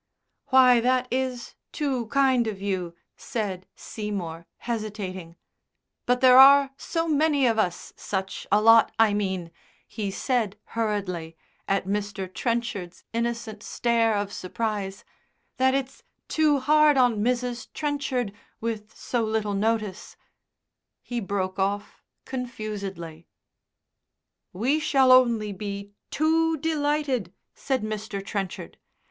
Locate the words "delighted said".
26.57-27.83